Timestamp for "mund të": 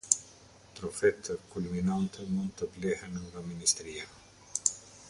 2.31-2.71